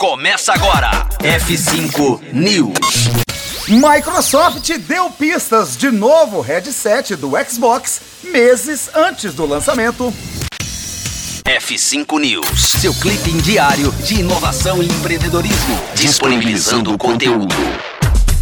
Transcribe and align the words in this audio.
Começa 0.00 0.54
agora. 0.54 1.06
F5 1.18 2.32
News. 2.32 3.10
Microsoft 3.68 4.66
deu 4.78 5.10
pistas 5.10 5.76
de 5.76 5.90
novo 5.90 6.40
headset 6.40 7.14
do 7.16 7.32
Xbox 7.46 8.00
meses 8.24 8.88
antes 8.94 9.34
do 9.34 9.44
lançamento. 9.44 10.10
F5 11.44 12.18
News, 12.18 12.62
seu 12.80 12.94
clipe 12.94 13.30
diário 13.42 13.92
de 13.92 14.20
inovação 14.20 14.82
e 14.82 14.86
empreendedorismo, 14.86 15.78
disponibilizando 15.94 16.94
o 16.94 16.96
conteúdo. 16.96 17.54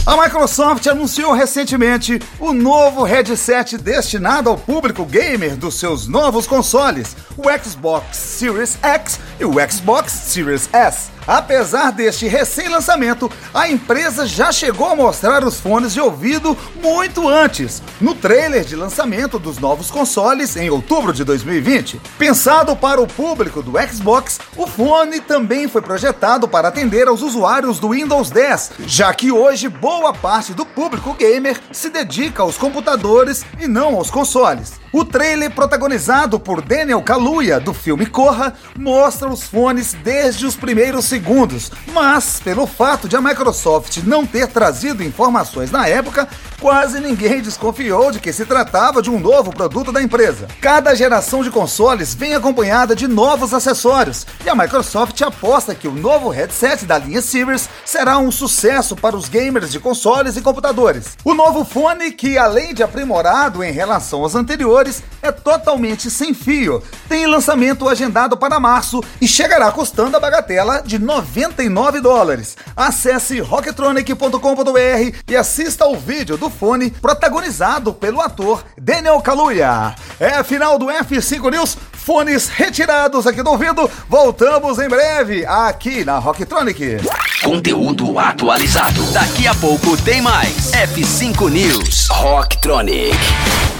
A 0.06 0.16
Microsoft 0.16 0.86
anunciou 0.86 1.32
recentemente 1.32 2.20
o 2.38 2.52
novo 2.52 3.02
headset 3.02 3.76
destinado 3.76 4.48
ao 4.48 4.56
público 4.56 5.04
gamer 5.04 5.56
dos 5.56 5.74
seus 5.74 6.06
novos 6.06 6.46
consoles, 6.46 7.16
o 7.36 7.42
Xbox 7.60 8.16
Series 8.16 8.78
X 8.80 9.18
e 9.40 9.44
o 9.44 9.54
Xbox 9.68 10.12
Series 10.12 10.68
S. 10.72 11.17
Apesar 11.28 11.92
deste 11.92 12.26
recém-lançamento, 12.26 13.30
a 13.52 13.68
empresa 13.68 14.26
já 14.26 14.50
chegou 14.50 14.86
a 14.86 14.96
mostrar 14.96 15.44
os 15.44 15.60
fones 15.60 15.92
de 15.92 16.00
ouvido 16.00 16.56
muito 16.82 17.28
antes, 17.28 17.82
no 18.00 18.14
trailer 18.14 18.64
de 18.64 18.74
lançamento 18.74 19.38
dos 19.38 19.58
novos 19.58 19.90
consoles 19.90 20.56
em 20.56 20.70
outubro 20.70 21.12
de 21.12 21.24
2020. 21.24 22.00
Pensado 22.18 22.74
para 22.74 22.98
o 22.98 23.06
público 23.06 23.62
do 23.62 23.72
Xbox, 23.78 24.40
o 24.56 24.66
fone 24.66 25.20
também 25.20 25.68
foi 25.68 25.82
projetado 25.82 26.48
para 26.48 26.68
atender 26.68 27.06
aos 27.06 27.20
usuários 27.20 27.78
do 27.78 27.90
Windows 27.90 28.30
10, 28.30 28.70
já 28.86 29.12
que 29.12 29.30
hoje 29.30 29.68
boa 29.68 30.14
parte 30.14 30.54
do 30.54 30.64
público 30.64 31.12
gamer 31.12 31.60
se 31.70 31.90
dedica 31.90 32.42
aos 32.42 32.56
computadores 32.56 33.44
e 33.60 33.68
não 33.68 33.96
aos 33.96 34.10
consoles. 34.10 34.80
O 34.90 35.04
trailer 35.04 35.50
protagonizado 35.50 36.40
por 36.40 36.62
Daniel 36.62 37.02
Kaluuya 37.02 37.60
do 37.60 37.74
filme 37.74 38.06
Corra 38.06 38.54
mostra 38.74 39.28
os 39.28 39.42
fones 39.42 39.92
desde 40.02 40.46
os 40.46 40.56
primeiros 40.56 41.04
segundos, 41.18 41.72
mas 41.92 42.38
pelo 42.38 42.64
fato 42.64 43.08
de 43.08 43.16
a 43.16 43.20
Microsoft 43.20 43.96
não 44.04 44.24
ter 44.24 44.46
trazido 44.46 45.02
informações 45.02 45.68
na 45.68 45.88
época, 45.88 46.28
quase 46.60 47.00
ninguém 47.00 47.42
desconfiou 47.42 48.12
de 48.12 48.20
que 48.20 48.32
se 48.32 48.46
tratava 48.46 49.02
de 49.02 49.10
um 49.10 49.18
novo 49.18 49.50
produto 49.50 49.90
da 49.90 50.00
empresa. 50.00 50.46
Cada 50.60 50.94
geração 50.94 51.42
de 51.42 51.50
consoles 51.50 52.14
vem 52.14 52.36
acompanhada 52.36 52.94
de 52.94 53.08
novos 53.08 53.52
acessórios, 53.52 54.24
e 54.44 54.48
a 54.48 54.54
Microsoft 54.54 55.20
aposta 55.22 55.74
que 55.74 55.88
o 55.88 55.92
novo 55.92 56.28
headset 56.28 56.84
da 56.84 56.98
linha 56.98 57.20
Series 57.20 57.68
será 57.84 58.18
um 58.18 58.30
sucesso 58.30 58.94
para 58.94 59.16
os 59.16 59.28
gamers 59.28 59.72
de 59.72 59.80
consoles 59.80 60.36
e 60.36 60.40
computadores. 60.40 61.16
O 61.24 61.34
novo 61.34 61.64
fone, 61.64 62.12
que 62.12 62.38
além 62.38 62.72
de 62.74 62.82
aprimorado 62.84 63.64
em 63.64 63.72
relação 63.72 64.22
aos 64.22 64.36
anteriores, 64.36 65.02
é 65.20 65.32
totalmente 65.32 66.10
sem 66.10 66.32
fio. 66.32 66.80
Tem 67.08 67.26
lançamento 67.26 67.88
agendado 67.88 68.36
para 68.36 68.60
março 68.60 69.02
e 69.20 69.26
chegará 69.26 69.72
custando 69.72 70.16
a 70.16 70.20
bagatela 70.20 70.80
de 70.80 70.98
99 71.08 72.02
dólares. 72.02 72.54
Acesse 72.76 73.40
rocktronic.com.br 73.40 75.16
e 75.26 75.34
assista 75.34 75.84
ao 75.84 75.96
vídeo 75.96 76.36
do 76.36 76.50
fone 76.50 76.90
protagonizado 76.90 77.94
pelo 77.94 78.20
ator 78.20 78.62
Daniel 78.78 79.18
Kaluuya. 79.22 79.94
É 80.20 80.44
final 80.44 80.78
do 80.78 80.86
F5 80.88 81.50
News, 81.50 81.78
fones 81.92 82.48
retirados 82.48 83.26
aqui 83.26 83.42
do 83.42 83.50
ouvido. 83.50 83.90
Voltamos 84.06 84.78
em 84.78 84.88
breve 84.88 85.46
aqui 85.46 86.04
na 86.04 86.18
Rocktronic. 86.18 86.98
Conteúdo 87.42 88.18
atualizado. 88.18 89.02
Daqui 89.12 89.46
a 89.46 89.54
pouco 89.54 89.96
tem 90.02 90.20
mais. 90.20 90.72
F5 90.72 91.50
News. 91.50 92.08
Rocktronic. 92.10 93.16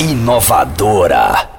Inovadora. 0.00 1.57